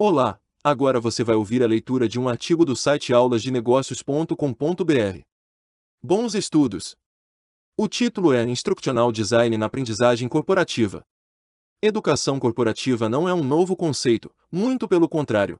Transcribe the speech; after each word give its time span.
Olá, 0.00 0.38
agora 0.62 1.00
você 1.00 1.24
vai 1.24 1.34
ouvir 1.34 1.60
a 1.60 1.66
leitura 1.66 2.08
de 2.08 2.20
um 2.20 2.28
artigo 2.28 2.64
do 2.64 2.76
site 2.76 3.12
aulasdenegócios.com.br. 3.12 5.22
Bons 6.00 6.36
estudos! 6.36 6.94
O 7.76 7.88
título 7.88 8.32
é 8.32 8.44
Instructional 8.44 9.10
Design 9.10 9.58
na 9.58 9.66
Aprendizagem 9.66 10.28
Corporativa. 10.28 11.02
Educação 11.82 12.38
corporativa 12.38 13.08
não 13.08 13.28
é 13.28 13.34
um 13.34 13.42
novo 13.42 13.74
conceito, 13.74 14.30
muito 14.52 14.86
pelo 14.86 15.08
contrário. 15.08 15.58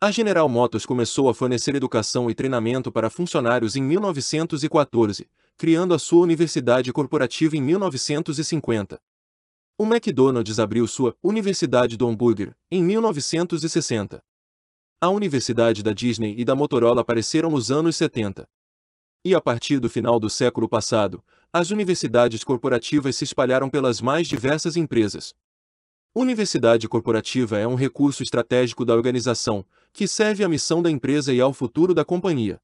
A 0.00 0.10
General 0.10 0.48
Motors 0.48 0.86
começou 0.86 1.28
a 1.28 1.34
fornecer 1.34 1.74
educação 1.74 2.30
e 2.30 2.34
treinamento 2.34 2.90
para 2.90 3.10
funcionários 3.10 3.76
em 3.76 3.82
1914, 3.82 5.28
criando 5.58 5.92
a 5.92 5.98
sua 5.98 6.22
universidade 6.22 6.90
corporativa 6.94 7.58
em 7.58 7.60
1950. 7.60 8.98
O 9.82 9.86
McDonald's 9.86 10.58
abriu 10.58 10.86
sua 10.86 11.16
Universidade 11.22 11.96
do 11.96 12.06
Hambúrguer 12.06 12.54
em 12.70 12.84
1960. 12.84 14.22
A 15.00 15.08
Universidade 15.08 15.82
da 15.82 15.94
Disney 15.94 16.34
e 16.36 16.44
da 16.44 16.54
Motorola 16.54 17.00
apareceram 17.00 17.48
nos 17.48 17.70
anos 17.70 17.96
70. 17.96 18.46
E 19.24 19.34
a 19.34 19.40
partir 19.40 19.80
do 19.80 19.88
final 19.88 20.20
do 20.20 20.28
século 20.28 20.68
passado, 20.68 21.24
as 21.50 21.70
universidades 21.70 22.44
corporativas 22.44 23.16
se 23.16 23.24
espalharam 23.24 23.70
pelas 23.70 24.02
mais 24.02 24.28
diversas 24.28 24.76
empresas. 24.76 25.32
Universidade 26.14 26.86
corporativa 26.86 27.56
é 27.56 27.66
um 27.66 27.74
recurso 27.74 28.22
estratégico 28.22 28.84
da 28.84 28.92
organização, 28.92 29.64
que 29.94 30.06
serve 30.06 30.44
à 30.44 30.48
missão 30.50 30.82
da 30.82 30.90
empresa 30.90 31.32
e 31.32 31.40
ao 31.40 31.54
futuro 31.54 31.94
da 31.94 32.04
companhia. 32.04 32.60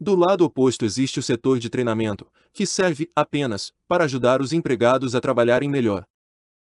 Do 0.00 0.16
lado 0.16 0.44
oposto 0.44 0.84
existe 0.84 1.20
o 1.20 1.22
setor 1.22 1.60
de 1.60 1.70
treinamento, 1.70 2.26
que 2.52 2.66
serve 2.66 3.08
apenas 3.14 3.72
para 3.86 4.02
ajudar 4.06 4.42
os 4.42 4.52
empregados 4.52 5.14
a 5.14 5.20
trabalharem 5.20 5.70
melhor 5.70 6.04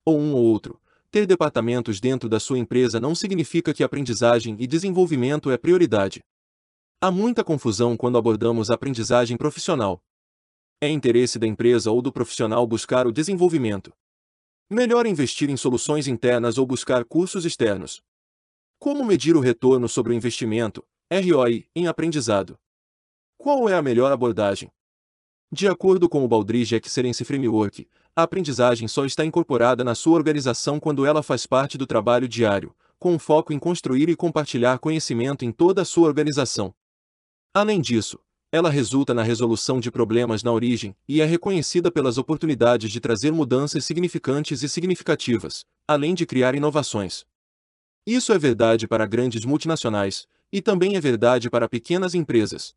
ou 0.05 0.19
um 0.19 0.35
ou 0.35 0.43
outro. 0.43 0.81
Ter 1.11 1.27
departamentos 1.27 2.01
dentro 2.01 2.29
da 2.29 2.41
sua 2.41 2.59
empresa 2.59 2.99
não 2.99 3.15
significa 3.15 3.75
que 3.75 3.85
aprendizagem 3.85 4.57
e 4.59 4.67
desenvolvimento 4.67 5.51
é 5.51 5.59
prioridade. 5.59 6.23
Há 7.01 7.11
muita 7.11 7.45
confusão 7.45 7.97
quando 7.97 8.17
abordamos 8.17 8.71
aprendizagem 8.71 9.37
profissional. 9.37 10.01
É 10.81 10.89
interesse 10.89 11.39
da 11.39 11.47
empresa 11.47 11.91
ou 11.91 12.01
do 12.01 12.13
profissional 12.13 12.67
buscar 12.67 13.07
o 13.07 13.13
desenvolvimento. 13.13 13.93
Melhor 14.71 15.07
investir 15.07 15.51
em 15.51 15.57
soluções 15.57 16.09
internas 16.09 16.59
ou 16.59 16.67
buscar 16.67 17.05
cursos 17.05 17.45
externos. 17.45 18.03
Como 18.79 19.05
medir 19.05 19.37
o 19.37 19.41
retorno 19.41 19.89
sobre 19.89 20.13
o 20.13 20.17
investimento, 20.17 20.83
ROI, 21.13 21.67
em 21.77 21.87
aprendizado? 21.87 22.59
Qual 23.37 23.69
é 23.69 23.75
a 23.75 23.83
melhor 23.83 24.11
abordagem? 24.11 24.71
De 25.53 25.69
acordo 25.69 26.09
com 26.09 26.25
o 26.25 26.29
Baldrige 26.29 26.77
Excellence 26.77 27.23
Framework, 27.25 27.87
a 28.15 28.23
aprendizagem 28.23 28.87
só 28.87 29.05
está 29.05 29.25
incorporada 29.25 29.83
na 29.83 29.95
sua 29.95 30.15
organização 30.15 30.79
quando 30.79 31.07
ela 31.07 31.23
faz 31.23 31.47
parte 31.47 31.79
do 31.79 31.87
trabalho 31.87 32.29
diário, 32.29 32.75
com 32.99 33.19
foco 33.19 33.53
em 33.53 33.59
construir 33.59 34.09
e 34.09 34.17
compartilhar 34.17 34.79
conhecimento 34.79 35.45
em 35.45 35.51
toda 35.51 35.83
a 35.83 35.85
sua 35.85 36.09
organização. 36.09 36.75
Além 37.55 37.81
disso, 37.81 38.19
ela 38.53 38.69
resulta 38.69 39.15
na 39.15 39.23
resolução 39.23 39.81
de 39.81 39.91
problemas 39.91 40.43
na 40.43 40.53
origem 40.53 40.95
e 41.09 41.23
é 41.23 41.25
reconhecida 41.25 41.91
pelas 41.91 42.19
oportunidades 42.19 42.91
de 42.91 43.01
trazer 43.01 43.33
mudanças 43.33 43.85
significantes 43.85 44.63
e 44.63 44.69
significativas, 44.69 45.65
além 45.89 46.15
de 46.15 46.27
criar 46.27 46.55
inovações. 46.55 47.25
Isso 48.07 48.33
é 48.33 48.39
verdade 48.39 48.87
para 48.87 49.07
grandes 49.07 49.45
multinacionais, 49.47 50.27
e 50.53 50.61
também 50.61 50.97
é 50.97 51.01
verdade 51.01 51.49
para 51.49 51.67
pequenas 51.67 52.15
empresas. 52.15 52.75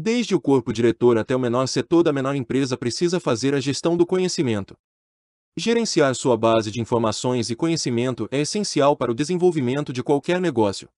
Desde 0.00 0.32
o 0.32 0.40
corpo 0.40 0.72
diretor 0.72 1.18
até 1.18 1.34
o 1.34 1.40
menor 1.40 1.66
setor 1.66 2.04
da 2.04 2.12
menor 2.12 2.36
empresa 2.36 2.78
precisa 2.78 3.18
fazer 3.18 3.52
a 3.52 3.58
gestão 3.58 3.96
do 3.96 4.06
conhecimento. 4.06 4.76
Gerenciar 5.56 6.14
sua 6.14 6.36
base 6.36 6.70
de 6.70 6.80
informações 6.80 7.50
e 7.50 7.56
conhecimento 7.56 8.28
é 8.30 8.42
essencial 8.42 8.96
para 8.96 9.10
o 9.10 9.14
desenvolvimento 9.14 9.92
de 9.92 10.04
qualquer 10.04 10.40
negócio. 10.40 10.88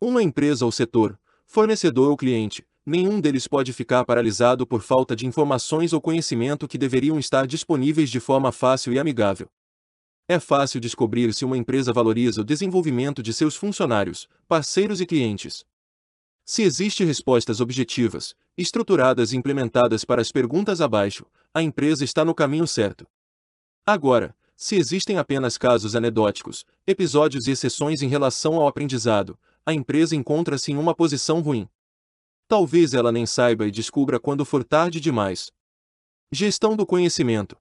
Uma 0.00 0.22
empresa 0.22 0.64
ou 0.64 0.72
setor, 0.72 1.20
fornecedor 1.44 2.08
ou 2.08 2.16
cliente, 2.16 2.64
nenhum 2.86 3.20
deles 3.20 3.46
pode 3.46 3.70
ficar 3.70 4.02
paralisado 4.06 4.66
por 4.66 4.80
falta 4.80 5.14
de 5.14 5.26
informações 5.26 5.92
ou 5.92 6.00
conhecimento 6.00 6.66
que 6.66 6.78
deveriam 6.78 7.18
estar 7.18 7.46
disponíveis 7.46 8.08
de 8.08 8.18
forma 8.18 8.50
fácil 8.50 8.94
e 8.94 8.98
amigável. 8.98 9.46
É 10.26 10.40
fácil 10.40 10.80
descobrir 10.80 11.34
se 11.34 11.44
uma 11.44 11.58
empresa 11.58 11.92
valoriza 11.92 12.40
o 12.40 12.44
desenvolvimento 12.44 13.22
de 13.22 13.34
seus 13.34 13.56
funcionários, 13.56 14.26
parceiros 14.48 15.02
e 15.02 15.06
clientes. 15.06 15.66
Se 16.44 16.62
existem 16.62 17.06
respostas 17.06 17.60
objetivas, 17.60 18.34
estruturadas 18.56 19.32
e 19.32 19.36
implementadas 19.36 20.04
para 20.04 20.20
as 20.20 20.32
perguntas 20.32 20.80
abaixo, 20.80 21.24
a 21.54 21.62
empresa 21.62 22.04
está 22.04 22.24
no 22.24 22.34
caminho 22.34 22.66
certo. 22.66 23.06
Agora, 23.86 24.36
se 24.56 24.76
existem 24.76 25.18
apenas 25.18 25.56
casos 25.56 25.96
anedóticos, 25.96 26.64
episódios 26.86 27.46
e 27.46 27.52
exceções 27.52 28.02
em 28.02 28.08
relação 28.08 28.54
ao 28.54 28.68
aprendizado, 28.68 29.38
a 29.64 29.72
empresa 29.72 30.14
encontra-se 30.14 30.72
em 30.72 30.76
uma 30.76 30.94
posição 30.94 31.40
ruim. 31.40 31.68
Talvez 32.48 32.92
ela 32.92 33.10
nem 33.10 33.24
saiba 33.24 33.66
e 33.66 33.70
descubra 33.70 34.20
quando 34.20 34.44
for 34.44 34.62
tarde 34.62 35.00
demais. 35.00 35.50
Gestão 36.30 36.76
do 36.76 36.86
conhecimento. 36.86 37.56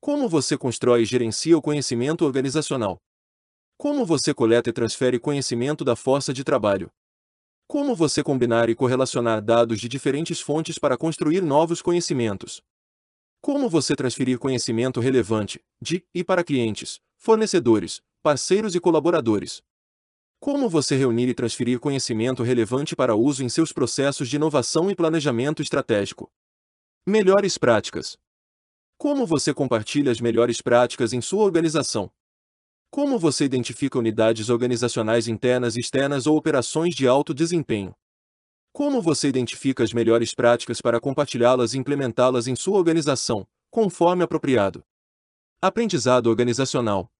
Como 0.00 0.28
você 0.28 0.56
constrói 0.56 1.02
e 1.02 1.06
gerencia 1.06 1.56
o 1.56 1.62
conhecimento 1.62 2.24
organizacional? 2.24 2.98
Como 3.76 4.04
você 4.04 4.32
coleta 4.34 4.70
e 4.70 4.72
transfere 4.72 5.18
conhecimento 5.18 5.84
da 5.84 5.96
força 5.96 6.32
de 6.32 6.44
trabalho? 6.44 6.90
Como 7.66 7.94
você 7.94 8.22
combinar 8.22 8.68
e 8.68 8.74
correlacionar 8.74 9.42
dados 9.42 9.80
de 9.80 9.88
diferentes 9.88 10.40
fontes 10.40 10.78
para 10.78 10.98
construir 10.98 11.42
novos 11.42 11.80
conhecimentos? 11.80 12.62
Como 13.40 13.68
você 13.68 13.96
transferir 13.96 14.38
conhecimento 14.38 15.00
relevante, 15.00 15.60
de 15.80 16.04
e 16.14 16.22
para 16.22 16.44
clientes, 16.44 17.00
fornecedores, 17.16 18.02
parceiros 18.22 18.74
e 18.74 18.80
colaboradores? 18.80 19.62
Como 20.38 20.68
você 20.68 20.94
reunir 20.94 21.28
e 21.28 21.34
transferir 21.34 21.80
conhecimento 21.80 22.42
relevante 22.42 22.94
para 22.94 23.16
uso 23.16 23.42
em 23.42 23.48
seus 23.48 23.72
processos 23.72 24.28
de 24.28 24.36
inovação 24.36 24.90
e 24.90 24.94
planejamento 24.94 25.62
estratégico? 25.62 26.30
Melhores 27.06 27.56
práticas. 27.56 28.18
Como 28.98 29.26
você 29.26 29.54
compartilha 29.54 30.12
as 30.12 30.20
melhores 30.20 30.60
práticas 30.60 31.14
em 31.14 31.20
sua 31.22 31.44
organização? 31.44 32.10
Como 32.94 33.18
você 33.18 33.44
identifica 33.44 33.98
unidades 33.98 34.48
organizacionais 34.48 35.26
internas 35.26 35.74
e 35.74 35.80
externas 35.80 36.28
ou 36.28 36.36
operações 36.36 36.94
de 36.94 37.08
alto 37.08 37.34
desempenho? 37.34 37.92
Como 38.72 39.02
você 39.02 39.26
identifica 39.26 39.82
as 39.82 39.92
melhores 39.92 40.32
práticas 40.32 40.80
para 40.80 41.00
compartilhá-las 41.00 41.74
e 41.74 41.78
implementá-las 41.78 42.46
em 42.46 42.54
sua 42.54 42.78
organização, 42.78 43.44
conforme 43.68 44.22
apropriado? 44.22 44.84
Aprendizado 45.60 46.28
organizacional. 46.28 47.10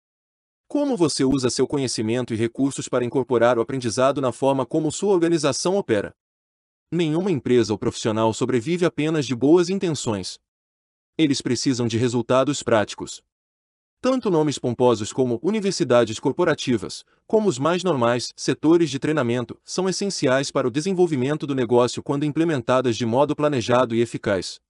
Como 0.68 0.96
você 0.96 1.24
usa 1.24 1.50
seu 1.50 1.66
conhecimento 1.66 2.32
e 2.32 2.36
recursos 2.36 2.88
para 2.88 3.04
incorporar 3.04 3.58
o 3.58 3.60
aprendizado 3.60 4.20
na 4.20 4.30
forma 4.30 4.64
como 4.64 4.92
sua 4.92 5.12
organização 5.12 5.74
opera? 5.74 6.14
Nenhuma 6.88 7.32
empresa 7.32 7.72
ou 7.72 7.78
profissional 7.80 8.32
sobrevive 8.32 8.86
apenas 8.86 9.26
de 9.26 9.34
boas 9.34 9.68
intenções. 9.68 10.38
Eles 11.18 11.42
precisam 11.42 11.88
de 11.88 11.98
resultados 11.98 12.62
práticos. 12.62 13.24
Tanto 14.04 14.30
nomes 14.30 14.58
pomposos 14.58 15.14
como 15.14 15.40
universidades 15.42 16.20
corporativas, 16.20 17.06
como 17.26 17.48
os 17.48 17.58
mais 17.58 17.82
normais, 17.82 18.34
setores 18.36 18.90
de 18.90 18.98
treinamento, 18.98 19.58
são 19.64 19.88
essenciais 19.88 20.50
para 20.50 20.68
o 20.68 20.70
desenvolvimento 20.70 21.46
do 21.46 21.54
negócio 21.54 22.02
quando 22.02 22.26
implementadas 22.26 22.98
de 22.98 23.06
modo 23.06 23.34
planejado 23.34 23.94
e 23.94 24.02
eficaz. 24.02 24.60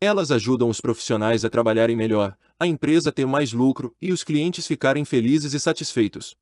Elas 0.00 0.30
ajudam 0.30 0.70
os 0.70 0.80
profissionais 0.80 1.44
a 1.44 1.50
trabalharem 1.50 1.94
melhor, 1.94 2.38
a 2.58 2.66
empresa 2.66 3.12
ter 3.12 3.26
mais 3.26 3.52
lucro 3.52 3.94
e 4.00 4.10
os 4.10 4.24
clientes 4.24 4.66
ficarem 4.66 5.04
felizes 5.04 5.52
e 5.52 5.60
satisfeitos. 5.60 6.34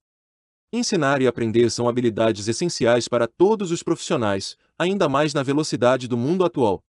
Ensinar 0.72 1.20
e 1.22 1.26
aprender 1.26 1.72
são 1.72 1.88
habilidades 1.88 2.46
essenciais 2.46 3.08
para 3.08 3.26
todos 3.26 3.72
os 3.72 3.82
profissionais, 3.82 4.56
ainda 4.78 5.08
mais 5.08 5.34
na 5.34 5.42
velocidade 5.42 6.06
do 6.06 6.16
mundo 6.16 6.44
atual. 6.44 6.84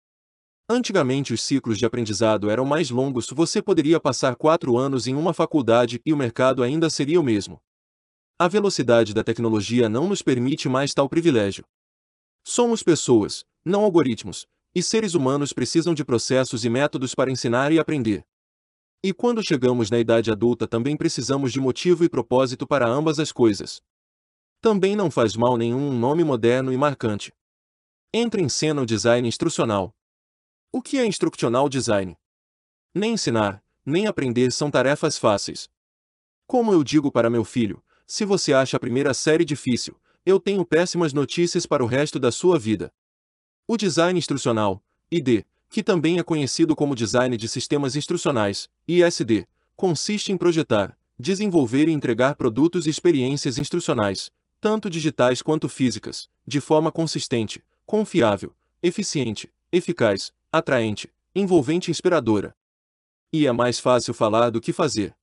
Antigamente 0.71 1.33
os 1.33 1.41
ciclos 1.41 1.79
de 1.79 1.85
aprendizado 1.87 2.47
eram 2.47 2.63
mais 2.63 2.91
longos, 2.91 3.27
você 3.31 3.59
poderia 3.59 3.99
passar 3.99 4.35
quatro 4.35 4.77
anos 4.77 5.07
em 5.07 5.15
uma 5.15 5.33
faculdade 5.33 5.99
e 6.05 6.13
o 6.13 6.17
mercado 6.17 6.61
ainda 6.61 6.91
seria 6.91 7.19
o 7.19 7.23
mesmo. 7.23 7.59
A 8.37 8.47
velocidade 8.47 9.11
da 9.11 9.23
tecnologia 9.23 9.89
não 9.89 10.07
nos 10.07 10.21
permite 10.21 10.69
mais 10.69 10.93
tal 10.93 11.09
privilégio. 11.09 11.65
Somos 12.45 12.83
pessoas, 12.83 13.43
não 13.65 13.83
algoritmos, 13.83 14.45
e 14.75 14.83
seres 14.83 15.15
humanos 15.15 15.51
precisam 15.51 15.95
de 15.95 16.05
processos 16.05 16.63
e 16.63 16.69
métodos 16.69 17.15
para 17.15 17.31
ensinar 17.31 17.71
e 17.71 17.79
aprender. 17.79 18.23
E 19.03 19.11
quando 19.11 19.41
chegamos 19.41 19.89
na 19.89 19.97
idade 19.97 20.31
adulta 20.31 20.67
também 20.67 20.95
precisamos 20.95 21.51
de 21.51 21.59
motivo 21.59 22.03
e 22.03 22.09
propósito 22.09 22.67
para 22.67 22.87
ambas 22.87 23.17
as 23.17 23.31
coisas. 23.31 23.81
Também 24.61 24.95
não 24.95 25.09
faz 25.09 25.35
mal 25.35 25.57
nenhum 25.57 25.89
um 25.89 25.97
nome 25.97 26.23
moderno 26.23 26.71
e 26.71 26.77
marcante. 26.77 27.33
Entra 28.13 28.39
em 28.39 28.49
cena 28.49 28.83
o 28.83 28.85
design 28.85 29.27
instrucional. 29.27 29.95
O 30.71 30.83
que 30.83 30.99
é 30.99 31.05
instructional 31.05 31.67
design? 31.67 32.15
Nem 32.93 33.13
ensinar, 33.13 33.63
nem 33.83 34.05
aprender 34.05 34.51
são 34.51 34.69
tarefas 34.69 35.17
fáceis. 35.17 35.67
Como 36.45 36.71
eu 36.71 36.83
digo 36.83 37.11
para 37.11 37.27
meu 37.27 37.43
filho, 37.43 37.83
se 38.05 38.23
você 38.23 38.53
acha 38.53 38.77
a 38.77 38.79
primeira 38.79 39.11
série 39.15 39.43
difícil, 39.43 39.99
eu 40.23 40.39
tenho 40.39 40.63
péssimas 40.63 41.11
notícias 41.11 41.65
para 41.65 41.83
o 41.83 41.87
resto 41.87 42.19
da 42.19 42.31
sua 42.31 42.59
vida. 42.59 42.93
O 43.67 43.77
design 43.77 44.19
instrucional, 44.19 44.83
ID, 45.11 45.43
que 45.71 45.81
também 45.81 46.19
é 46.19 46.23
conhecido 46.23 46.75
como 46.75 46.95
design 46.95 47.35
de 47.35 47.47
sistemas 47.47 47.95
instrucionais, 47.95 48.69
ISD, 48.87 49.47
consiste 49.75 50.31
em 50.31 50.37
projetar, 50.37 50.95
desenvolver 51.17 51.87
e 51.87 51.93
entregar 51.93 52.35
produtos 52.35 52.85
e 52.85 52.91
experiências 52.91 53.57
instrucionais, 53.57 54.29
tanto 54.61 54.87
digitais 54.87 55.41
quanto 55.41 55.67
físicas, 55.67 56.29
de 56.45 56.61
forma 56.61 56.91
consistente, 56.91 57.63
confiável, 57.87 58.53
eficiente, 58.83 59.51
eficaz, 59.71 60.31
atraente, 60.51 61.11
envolvente 61.35 61.89
e 61.89 61.91
inspiradora. 61.91 62.55
E 63.31 63.45
é 63.45 63.51
mais 63.51 63.79
fácil 63.79 64.13
falar 64.13 64.49
do 64.49 64.59
que 64.59 64.73
fazer. 64.73 65.15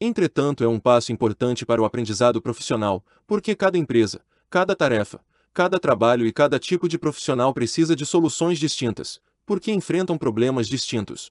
Entretanto, 0.00 0.64
é 0.64 0.68
um 0.68 0.80
passo 0.80 1.12
importante 1.12 1.66
para 1.66 1.80
o 1.80 1.84
aprendizado 1.84 2.40
profissional, 2.40 3.04
porque 3.26 3.54
cada 3.54 3.76
empresa, 3.76 4.24
cada 4.48 4.74
tarefa, 4.74 5.20
cada 5.52 5.78
trabalho 5.78 6.26
e 6.26 6.32
cada 6.32 6.58
tipo 6.58 6.88
de 6.88 6.98
profissional 6.98 7.52
precisa 7.52 7.94
de 7.94 8.06
soluções 8.06 8.58
distintas, 8.58 9.20
porque 9.44 9.72
enfrentam 9.72 10.16
problemas 10.16 10.68
distintos. 10.68 11.30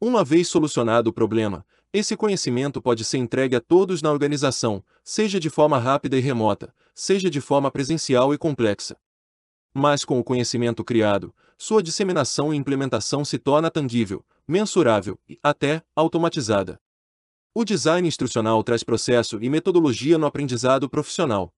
Uma 0.00 0.24
vez 0.24 0.48
solucionado 0.48 1.10
o 1.10 1.12
problema, 1.12 1.64
esse 1.92 2.16
conhecimento 2.16 2.82
pode 2.82 3.04
ser 3.04 3.18
entregue 3.18 3.56
a 3.56 3.60
todos 3.60 4.02
na 4.02 4.12
organização, 4.12 4.84
seja 5.02 5.40
de 5.40 5.48
forma 5.48 5.78
rápida 5.78 6.16
e 6.16 6.20
remota, 6.20 6.74
seja 6.94 7.30
de 7.30 7.40
forma 7.40 7.70
presencial 7.70 8.34
e 8.34 8.38
complexa. 8.38 8.96
Mas 9.78 10.06
com 10.06 10.18
o 10.18 10.24
conhecimento 10.24 10.82
criado, 10.82 11.34
sua 11.58 11.82
disseminação 11.82 12.52
e 12.52 12.56
implementação 12.56 13.26
se 13.26 13.38
torna 13.38 13.70
tangível, 13.70 14.24
mensurável 14.48 15.18
e, 15.28 15.38
até, 15.42 15.82
automatizada. 15.94 16.80
O 17.54 17.62
design 17.62 18.08
instrucional 18.08 18.64
traz 18.64 18.82
processo 18.82 19.38
e 19.38 19.50
metodologia 19.50 20.16
no 20.16 20.24
aprendizado 20.24 20.88
profissional. 20.88 21.52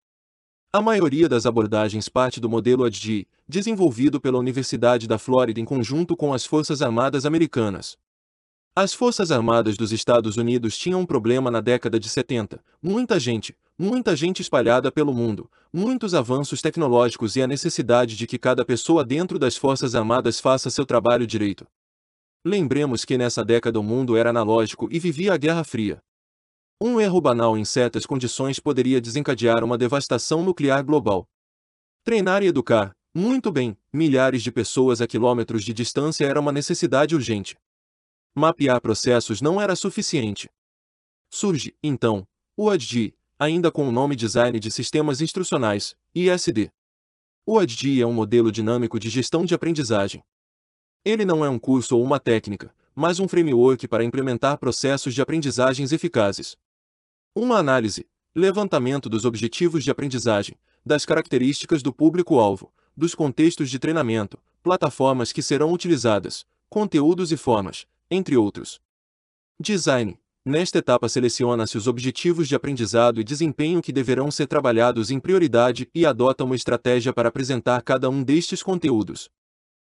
A 0.73 0.82
maioria 0.82 1.29
das 1.29 1.47
abordagens 1.47 2.09
parte 2.09 2.41
do 2.41 2.49
modelo 2.49 2.82
ADGI, 2.82 3.29
desenvolvido 3.49 4.20
pela 4.20 4.37
Universidade 4.41 5.06
da 5.06 5.17
Flórida 5.17 5.61
em 5.61 5.65
conjunto 5.65 6.17
com 6.17 6.35
as 6.35 6.44
Forças 6.44 6.82
Armadas 6.82 7.25
Americanas. 7.25 7.97
As 8.75 8.93
Forças 8.93 9.31
Armadas 9.31 9.76
dos 9.76 9.93
Estados 9.93 10.37
Unidos 10.37 10.76
tinham 10.76 11.03
um 11.03 11.06
problema 11.06 11.53
na 11.53 11.61
década 11.61 12.00
de 12.00 12.09
70. 12.09 12.61
Muita 12.82 13.20
gente, 13.20 13.56
muita 13.78 14.16
gente 14.16 14.42
espalhada 14.42 14.90
pelo 14.90 15.14
mundo, 15.14 15.48
muitos 15.72 16.12
avanços 16.12 16.60
tecnológicos 16.60 17.36
e 17.36 17.42
a 17.42 17.46
necessidade 17.46 18.16
de 18.16 18.26
que 18.26 18.38
cada 18.38 18.64
pessoa 18.64 19.04
dentro 19.04 19.38
das 19.38 19.56
Forças 19.56 19.94
Armadas 19.94 20.40
faça 20.40 20.69
seu 20.69 20.84
trabalho 20.84 21.26
direito. 21.26 21.66
Lembremos 22.44 23.04
que 23.04 23.16
nessa 23.16 23.44
década 23.44 23.78
o 23.78 23.82
mundo 23.82 24.16
era 24.16 24.30
analógico 24.30 24.88
e 24.90 24.98
vivia 24.98 25.32
a 25.34 25.36
Guerra 25.36 25.62
Fria. 25.62 26.02
Um 26.80 27.00
erro 27.00 27.20
banal 27.20 27.56
em 27.56 27.64
certas 27.64 28.06
condições 28.06 28.58
poderia 28.58 29.00
desencadear 29.00 29.62
uma 29.62 29.78
devastação 29.78 30.42
nuclear 30.42 30.84
global. 30.84 31.28
Treinar 32.04 32.42
e 32.42 32.46
educar, 32.46 32.92
muito 33.14 33.50
bem, 33.50 33.76
milhares 33.92 34.42
de 34.42 34.52
pessoas 34.52 35.00
a 35.00 35.06
quilômetros 35.06 35.64
de 35.64 35.72
distância 35.72 36.24
era 36.24 36.38
uma 36.38 36.52
necessidade 36.52 37.14
urgente. 37.14 37.56
Mapear 38.34 38.81
processos 38.81 39.40
não 39.40 39.60
era 39.60 39.74
suficiente. 39.74 40.48
Surge, 41.28 41.74
então, 41.82 42.26
o 42.56 42.70
ADD, 42.70 43.14
ainda 43.38 43.70
com 43.70 43.88
o 43.88 43.93
nome 43.93 44.17
Design 44.17 44.58
de 44.58 44.70
Sistemas 44.70 45.20
Instrucionais, 45.20 45.94
ISD. 46.12 46.73
O 47.46 47.58
ADD 47.58 48.00
é 48.00 48.06
um 48.06 48.12
modelo 48.12 48.50
dinâmico 48.50 48.99
de 48.99 49.08
gestão 49.08 49.44
de 49.44 49.55
aprendizagem. 49.55 50.23
Ele 51.05 51.25
não 51.25 51.44
é 51.44 51.49
um 51.49 51.58
curso 51.58 51.96
ou 51.96 52.02
uma 52.02 52.19
técnica, 52.19 52.75
mas 52.94 53.20
um 53.20 53.29
framework 53.29 53.87
para 53.87 54.02
implementar 54.02 54.58
processos 54.58 55.14
de 55.14 55.23
aprendizagens 55.23 55.93
eficazes. 55.93 56.56
Uma 57.35 57.58
análise, 57.58 58.06
levantamento 58.35 59.08
dos 59.08 59.25
objetivos 59.25 59.84
de 59.84 59.91
aprendizagem, 59.91 60.56
das 60.84 61.06
características 61.06 61.81
do 61.81 61.93
público-alvo, 61.93 62.73
dos 62.96 63.14
contextos 63.14 63.70
de 63.70 63.79
treinamento, 63.79 64.37
plataformas 64.62 65.32
que 65.32 65.43
serão 65.43 65.73
utilizadas, 65.73 66.44
conteúdos 66.69 67.31
e 67.31 67.37
formas, 67.37 67.87
entre 68.11 68.37
outros. 68.37 68.81
Design. 69.61 70.19
Nesta 70.48 70.78
etapa 70.78 71.10
seleciona-se 71.10 71.76
os 71.76 71.86
objetivos 71.86 72.48
de 72.48 72.54
aprendizado 72.54 73.20
e 73.20 73.24
desempenho 73.24 73.82
que 73.82 73.92
deverão 73.92 74.30
ser 74.30 74.46
trabalhados 74.46 75.10
em 75.10 75.20
prioridade 75.20 75.90
e 75.94 76.06
adota 76.06 76.42
uma 76.42 76.56
estratégia 76.56 77.12
para 77.12 77.28
apresentar 77.28 77.82
cada 77.82 78.08
um 78.08 78.22
destes 78.22 78.62
conteúdos. 78.62 79.28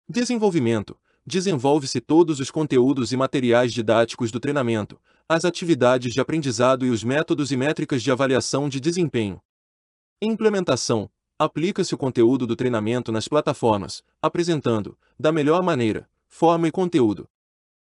Desenvolvimento. 0.09 0.99
Desenvolve-se 1.25 2.01
todos 2.01 2.41
os 2.41 2.51
conteúdos 2.51 3.13
e 3.13 3.17
materiais 3.17 3.73
didáticos 3.73 4.33
do 4.33 4.41
treinamento, 4.41 5.01
as 5.29 5.45
atividades 5.45 6.13
de 6.13 6.21
aprendizado 6.21 6.85
e 6.85 6.91
os 6.91 7.05
métodos 7.05 7.53
e 7.53 7.57
métricas 7.57 8.03
de 8.03 8.11
avaliação 8.11 8.69
de 8.69 8.81
desempenho. 8.81 9.41
Implementação. 10.21 11.09
Aplica-se 11.39 11.95
o 11.95 11.99
conteúdo 11.99 12.45
do 12.45 12.57
treinamento 12.57 13.13
nas 13.13 13.29
plataformas, 13.29 14.03
apresentando, 14.21 14.99
da 15.17 15.31
melhor 15.31 15.63
maneira, 15.63 16.11
forma 16.27 16.67
e 16.67 16.73
conteúdo, 16.73 17.29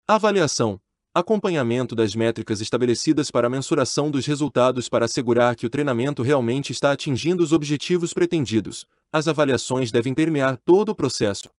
Avaliação. 0.06 0.81
Acompanhamento 1.13 1.94
das 1.94 2.16
métricas 2.16 2.62
estabelecidas 2.62 3.30
para 3.30 3.48
a 3.48 3.50
mensuração 3.50 4.10
dos 4.10 4.25
resultados 4.25 4.88
para 4.88 5.04
assegurar 5.04 5.58
que 5.58 5.66
o 5.66 5.69
treinamento 5.69 6.24
realmente 6.24 6.72
está 6.72 6.94
atingindo 6.94 7.44
os 7.44 7.52
objetivos 7.52 8.13
pretendidos. 8.13 8.86
As 9.12 9.28
avaliações 9.28 9.92
devem 9.92 10.13
permear 10.13 10.56
todo 10.63 10.88
o 10.94 10.96
processo. 10.96 11.50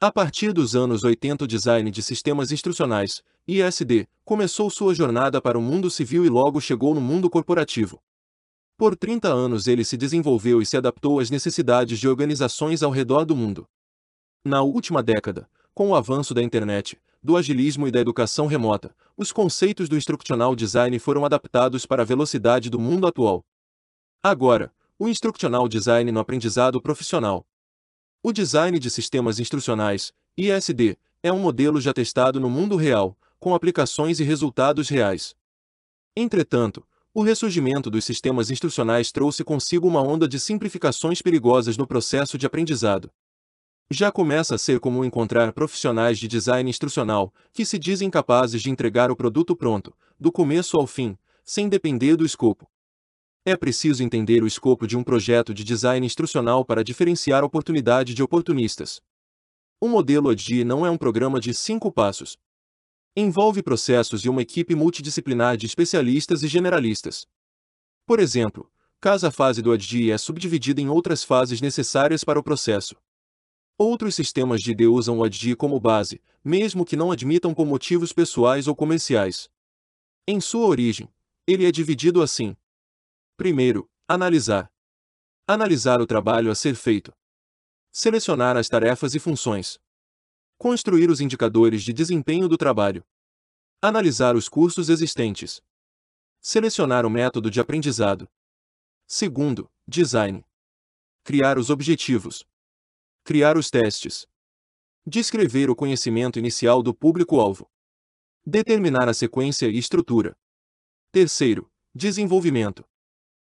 A 0.00 0.10
partir 0.10 0.54
dos 0.54 0.74
anos 0.74 1.04
80, 1.04 1.44
o 1.44 1.46
design 1.46 1.90
de 1.90 2.02
sistemas 2.02 2.52
instrucionais, 2.52 3.22
ISD, 3.46 4.08
começou 4.24 4.70
sua 4.70 4.94
jornada 4.94 5.42
para 5.42 5.58
o 5.58 5.62
mundo 5.62 5.90
civil 5.90 6.24
e 6.24 6.30
logo 6.30 6.58
chegou 6.58 6.94
no 6.94 7.02
mundo 7.02 7.28
corporativo. 7.28 8.00
Por 8.78 8.96
30 8.96 9.28
anos 9.28 9.66
ele 9.66 9.84
se 9.84 9.98
desenvolveu 9.98 10.62
e 10.62 10.64
se 10.64 10.78
adaptou 10.78 11.20
às 11.20 11.28
necessidades 11.28 11.98
de 11.98 12.08
organizações 12.08 12.82
ao 12.82 12.90
redor 12.90 13.26
do 13.26 13.36
mundo. 13.36 13.68
Na 14.42 14.62
última 14.62 15.02
década, 15.02 15.46
com 15.74 15.90
o 15.90 15.94
avanço 15.94 16.32
da 16.32 16.42
internet, 16.42 16.98
do 17.22 17.36
agilismo 17.36 17.86
e 17.86 17.90
da 17.90 18.00
educação 18.00 18.46
remota, 18.46 18.94
os 19.16 19.32
conceitos 19.32 19.88
do 19.88 19.96
instructional 19.96 20.56
design 20.56 20.98
foram 20.98 21.24
adaptados 21.24 21.84
para 21.84 22.02
a 22.02 22.06
velocidade 22.06 22.70
do 22.70 22.78
mundo 22.78 23.06
atual. 23.06 23.44
Agora, 24.22 24.72
o 24.98 25.08
instructional 25.08 25.68
design 25.68 26.10
no 26.12 26.20
aprendizado 26.20 26.80
profissional. 26.80 27.46
O 28.22 28.32
design 28.32 28.78
de 28.78 28.90
sistemas 28.90 29.38
instrucionais, 29.38 30.12
ISD, 30.36 30.98
é 31.22 31.32
um 31.32 31.38
modelo 31.38 31.80
já 31.80 31.92
testado 31.92 32.40
no 32.40 32.50
mundo 32.50 32.76
real, 32.76 33.16
com 33.38 33.54
aplicações 33.54 34.20
e 34.20 34.24
resultados 34.24 34.88
reais. 34.88 35.34
Entretanto, 36.14 36.86
o 37.12 37.22
ressurgimento 37.22 37.90
dos 37.90 38.04
sistemas 38.04 38.50
instrucionais 38.50 39.10
trouxe 39.10 39.42
consigo 39.42 39.88
uma 39.88 40.02
onda 40.02 40.28
de 40.28 40.38
simplificações 40.38 41.20
perigosas 41.20 41.76
no 41.76 41.86
processo 41.86 42.38
de 42.38 42.46
aprendizado. 42.46 43.10
Já 43.92 44.12
começa 44.12 44.54
a 44.54 44.58
ser 44.58 44.78
comum 44.78 45.04
encontrar 45.04 45.52
profissionais 45.52 46.16
de 46.16 46.28
design 46.28 46.70
instrucional 46.70 47.34
que 47.52 47.64
se 47.64 47.76
dizem 47.76 48.08
capazes 48.08 48.62
de 48.62 48.70
entregar 48.70 49.10
o 49.10 49.16
produto 49.16 49.56
pronto, 49.56 49.92
do 50.18 50.30
começo 50.30 50.76
ao 50.78 50.86
fim, 50.86 51.18
sem 51.42 51.68
depender 51.68 52.14
do 52.14 52.24
escopo. 52.24 52.70
É 53.44 53.56
preciso 53.56 54.04
entender 54.04 54.44
o 54.44 54.46
escopo 54.46 54.86
de 54.86 54.96
um 54.96 55.02
projeto 55.02 55.52
de 55.52 55.64
design 55.64 56.06
instrucional 56.06 56.64
para 56.64 56.84
diferenciar 56.84 57.42
oportunidade 57.42 58.14
de 58.14 58.22
oportunistas. 58.22 59.00
O 59.80 59.88
modelo 59.88 60.30
ADI 60.30 60.62
não 60.62 60.86
é 60.86 60.90
um 60.90 60.98
programa 60.98 61.40
de 61.40 61.52
cinco 61.52 61.90
passos. 61.90 62.36
Envolve 63.16 63.60
processos 63.60 64.24
e 64.24 64.28
uma 64.28 64.42
equipe 64.42 64.72
multidisciplinar 64.76 65.56
de 65.56 65.66
especialistas 65.66 66.44
e 66.44 66.46
generalistas. 66.46 67.26
Por 68.06 68.20
exemplo, 68.20 68.70
cada 69.00 69.32
fase 69.32 69.60
do 69.60 69.72
ADI 69.72 70.12
é 70.12 70.18
subdividida 70.18 70.80
em 70.80 70.88
outras 70.88 71.24
fases 71.24 71.60
necessárias 71.60 72.22
para 72.22 72.38
o 72.38 72.42
processo. 72.42 72.94
Outros 73.82 74.14
sistemas 74.14 74.60
de 74.60 74.72
ID 74.72 74.82
usam 74.82 75.20
o 75.20 75.24
ADD 75.24 75.56
como 75.56 75.80
base, 75.80 76.22
mesmo 76.44 76.84
que 76.84 76.96
não 76.96 77.10
admitam 77.10 77.54
por 77.54 77.64
motivos 77.64 78.12
pessoais 78.12 78.68
ou 78.68 78.76
comerciais. 78.76 79.48
Em 80.28 80.38
sua 80.38 80.66
origem, 80.66 81.08
ele 81.46 81.64
é 81.64 81.72
dividido 81.72 82.20
assim. 82.20 82.54
Primeiro, 83.38 83.90
analisar. 84.06 84.70
Analisar 85.46 85.98
o 85.98 86.06
trabalho 86.06 86.50
a 86.50 86.54
ser 86.54 86.74
feito. 86.74 87.10
Selecionar 87.90 88.54
as 88.54 88.68
tarefas 88.68 89.14
e 89.14 89.18
funções. 89.18 89.80
Construir 90.58 91.08
os 91.08 91.22
indicadores 91.22 91.82
de 91.82 91.94
desempenho 91.94 92.48
do 92.50 92.58
trabalho. 92.58 93.02
Analisar 93.80 94.36
os 94.36 94.46
cursos 94.46 94.90
existentes. 94.90 95.62
Selecionar 96.38 97.06
o 97.06 97.10
método 97.10 97.50
de 97.50 97.60
aprendizado. 97.60 98.28
Segundo, 99.06 99.72
design. 99.88 100.44
Criar 101.24 101.56
os 101.56 101.70
objetivos. 101.70 102.44
Criar 103.30 103.56
os 103.56 103.70
testes. 103.70 104.26
Descrever 105.06 105.70
o 105.70 105.76
conhecimento 105.76 106.36
inicial 106.36 106.82
do 106.82 106.92
público-alvo. 106.92 107.70
Determinar 108.44 109.08
a 109.08 109.14
sequência 109.14 109.68
e 109.68 109.78
estrutura. 109.78 110.36
Terceiro, 111.12 111.70
desenvolvimento. 111.94 112.84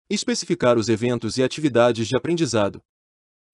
Especificar 0.09 0.77
os 0.77 0.87
eventos 0.87 1.37
e 1.37 1.43
atividades 1.43 2.07
de 2.07 2.15
aprendizado. 2.15 2.81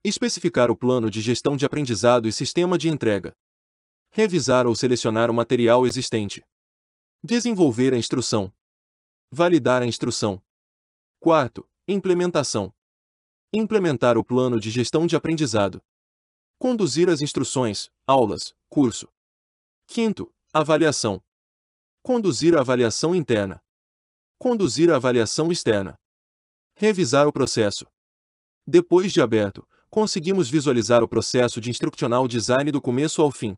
Especificar 0.04 0.70
o 0.70 0.78
plano 0.78 1.10
de 1.10 1.22
gestão 1.22 1.58
de 1.58 1.66
aprendizado 1.66 2.28
e 2.28 2.32
sistema 2.32 2.78
de 2.78 2.88
entrega. 2.88 3.36
Revisar 4.12 4.68
ou 4.68 4.76
selecionar 4.76 5.32
o 5.32 5.34
material 5.34 5.88
existente. 5.88 6.46
Desenvolver 7.24 7.96
a 7.96 7.98
instrução. 7.98 8.54
Validar 9.32 9.82
a 9.82 9.88
instrução. 9.88 10.40
Quarto, 11.20 11.68
implementação. 11.88 12.72
Implementar 13.52 14.20
o 14.20 14.24
plano 14.24 14.60
de 14.60 14.70
gestão 14.70 15.08
de 15.08 15.16
aprendizado. 15.16 15.84
Conduzir 16.62 17.10
as 17.10 17.24
instruções, 17.24 17.90
aulas, 18.06 18.54
curso. 18.70 19.08
Quinto, 19.88 20.32
avaliação. 20.54 21.20
Conduzir 22.04 22.56
a 22.56 22.60
avaliação 22.60 23.16
interna. 23.16 23.60
Conduzir 24.38 24.92
a 24.92 24.98
avaliação 24.98 25.52
externa. 25.52 25.96
Revisar 26.76 27.28
o 27.28 27.34
processo. 27.34 27.88
Depois 28.64 29.12
de 29.12 29.20
aberto, 29.22 29.68
conseguimos 29.90 30.52
visualizar 30.52 31.02
o 31.02 31.08
processo 31.08 31.60
de 31.60 31.72
instructional 31.72 32.28
design 32.28 32.72
do 32.72 32.80
começo 32.80 33.24
ao 33.24 33.32
fim. 33.32 33.58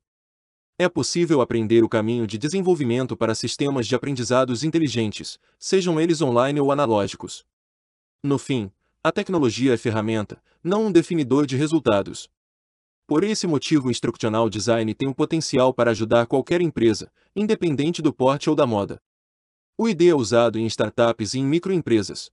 É 0.80 0.88
possível 0.88 1.42
aprender 1.42 1.84
o 1.84 1.90
caminho 1.90 2.26
de 2.26 2.38
desenvolvimento 2.38 3.18
para 3.18 3.36
sistemas 3.36 3.86
de 3.86 3.96
aprendizados 3.96 4.64
inteligentes, 4.64 5.38
sejam 5.60 6.00
eles 6.00 6.22
online 6.22 6.62
ou 6.62 6.72
analógicos. 6.72 7.44
No 8.24 8.38
fim, 8.38 8.72
a 9.04 9.12
tecnologia 9.12 9.74
é 9.74 9.78
ferramenta, 9.78 10.42
não 10.64 10.86
um 10.86 10.92
definidor 10.92 11.46
de 11.46 11.58
resultados. 11.58 12.32
Por 13.06 13.24
esse 13.24 13.46
motivo, 13.46 13.88
o 13.88 13.92
Instructional 13.92 14.50
Design 14.50 14.94
tem 14.94 15.10
o 15.10 15.16
potencial 15.16 15.74
para 15.74 15.92
ajudar 15.92 16.26
qualquer 16.26 16.62
empresa, 16.62 17.12
independente 17.36 18.02
do 18.02 18.14
porte 18.14 18.50
ou 18.50 18.56
da 18.56 18.66
moda. 18.66 19.02
O 19.78 19.90
ID 19.90 20.04
é 20.04 20.16
usado 20.16 20.58
em 20.58 20.66
startups 20.66 21.34
e 21.34 21.40
em 21.40 21.46
microempresas. 21.46 22.32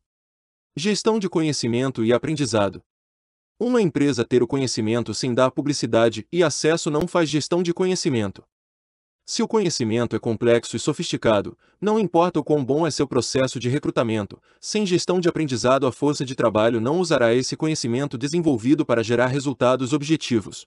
Gestão 0.76 1.18
de 1.18 1.28
conhecimento 1.28 2.04
e 2.04 2.12
aprendizado. 2.12 2.82
Uma 3.58 3.82
empresa 3.82 4.24
ter 4.24 4.42
o 4.42 4.46
conhecimento 4.46 5.12
sem 5.12 5.34
dar 5.34 5.50
publicidade 5.50 6.26
e 6.32 6.42
acesso 6.42 6.90
não 6.90 7.08
faz 7.08 7.28
gestão 7.28 7.62
de 7.62 7.74
conhecimento. 7.74 8.44
Se 9.30 9.44
o 9.44 9.46
conhecimento 9.46 10.16
é 10.16 10.18
complexo 10.18 10.75
e 10.75 10.80
sofisticado, 10.80 11.56
não 11.80 12.00
importa 12.00 12.40
o 12.40 12.42
quão 12.42 12.64
bom 12.64 12.84
é 12.84 12.90
seu 12.90 13.06
processo 13.06 13.60
de 13.60 13.68
recrutamento, 13.68 14.42
sem 14.60 14.84
gestão 14.84 15.20
de 15.20 15.28
aprendizado 15.28 15.87
a 15.87 15.92
força 15.92 16.25
de 16.25 16.34
trabalho 16.34 16.80
não 16.80 16.99
usará 16.99 17.32
esse 17.32 17.56
conhecimento 17.56 18.18
desenvolvido 18.18 18.84
para 18.84 19.04
gerar 19.04 19.28
resultados 19.28 19.92
objetivos. 19.92 20.66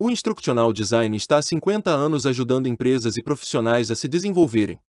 O 0.00 0.10
Instructional 0.10 0.72
Design 0.72 1.16
está 1.16 1.38
há 1.38 1.42
50 1.42 1.88
anos 1.88 2.26
ajudando 2.26 2.66
empresas 2.66 3.16
e 3.16 3.22
profissionais 3.22 3.88
a 3.88 3.94
se 3.94 4.08
desenvolverem. 4.08 4.80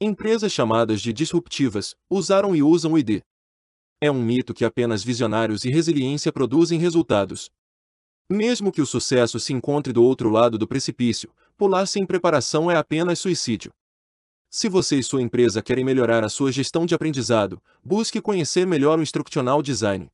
Empresas 0.00 0.50
chamadas 0.50 1.00
de 1.00 1.12
disruptivas 1.12 1.94
usaram 2.10 2.56
e 2.56 2.60
usam 2.60 2.94
o 2.94 2.98
ID. 2.98 3.20
É 4.00 4.10
um 4.10 4.20
mito 4.20 4.52
que 4.52 4.64
apenas 4.64 5.04
visionários 5.04 5.64
e 5.64 5.70
resiliência 5.70 6.32
produzem 6.32 6.80
resultados. 6.80 7.52
Mesmo 8.28 8.72
que 8.72 8.82
o 8.82 8.86
sucesso 8.86 9.38
se 9.38 9.52
encontre 9.52 9.92
do 9.92 10.02
outro 10.02 10.28
lado 10.28 10.58
do 10.58 10.66
precipício, 10.66 11.30
pular 11.56 11.86
sem 11.86 12.04
preparação 12.04 12.70
é 12.70 12.76
apenas 12.76 13.18
suicídio. 13.18 13.72
Se 14.48 14.68
você 14.68 14.98
e 14.98 15.02
sua 15.02 15.22
empresa 15.22 15.62
querem 15.62 15.84
melhorar 15.84 16.24
a 16.24 16.28
sua 16.28 16.52
gestão 16.52 16.86
de 16.86 16.94
aprendizado, 16.94 17.60
busque 17.84 18.20
conhecer 18.20 18.66
melhor 18.66 18.98
o 18.98 19.02
Instructional 19.02 19.60
Design. 19.62 20.10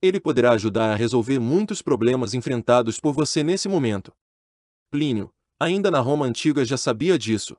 Ele 0.00 0.20
poderá 0.20 0.52
ajudar 0.52 0.92
a 0.92 0.94
resolver 0.94 1.38
muitos 1.38 1.82
problemas 1.82 2.34
enfrentados 2.34 3.00
por 3.00 3.12
você 3.12 3.42
nesse 3.42 3.68
momento. 3.68 4.12
Plínio, 4.90 5.30
ainda 5.58 5.90
na 5.90 5.98
Roma 5.98 6.24
antiga 6.24 6.64
já 6.64 6.76
sabia 6.76 7.18
disso. 7.18 7.56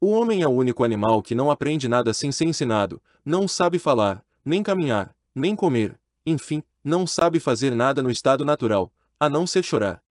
O 0.00 0.10
homem 0.10 0.42
é 0.42 0.48
o 0.48 0.50
único 0.50 0.82
animal 0.82 1.22
que 1.22 1.34
não 1.34 1.50
aprende 1.50 1.88
nada 1.88 2.12
sem 2.12 2.32
ser 2.32 2.46
ensinado, 2.46 3.00
não 3.24 3.46
sabe 3.46 3.78
falar, 3.78 4.24
nem 4.44 4.60
caminhar, 4.60 5.14
nem 5.32 5.54
comer, 5.54 5.96
enfim, 6.26 6.64
não 6.82 7.06
sabe 7.06 7.38
fazer 7.38 7.72
nada 7.74 8.02
no 8.02 8.10
estado 8.10 8.44
natural, 8.44 8.92
a 9.20 9.30
não 9.30 9.46
ser 9.46 9.62
chorar. 9.62 10.01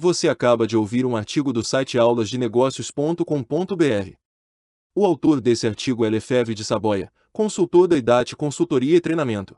Você 0.00 0.28
acaba 0.28 0.64
de 0.64 0.76
ouvir 0.76 1.04
um 1.04 1.16
artigo 1.16 1.52
do 1.52 1.64
site 1.64 1.98
aulasdenegócios.com.br. 1.98 4.16
O 4.94 5.04
autor 5.04 5.40
desse 5.40 5.66
artigo 5.66 6.04
é 6.04 6.08
Lefebvre 6.08 6.54
de 6.54 6.64
Saboia, 6.64 7.12
consultor 7.32 7.88
da 7.88 7.96
IDAT 7.96 8.36
Consultoria 8.36 8.96
e 8.96 9.00
Treinamento. 9.00 9.56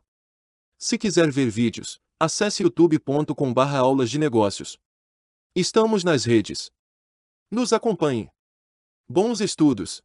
Se 0.79 0.97
quiser 0.97 1.31
ver 1.31 1.51
vídeos, 1.51 2.01
acesse 2.19 2.63
youtube.com.br 2.63 3.77
aulas 3.77 4.09
de 4.09 4.19
negócios. 4.19 4.79
Estamos 5.55 6.05
nas 6.05 6.25
redes. 6.25 6.71
Nos 7.51 7.75
acompanhe. 7.75 8.31
Bons 9.07 9.43
estudos! 9.43 10.01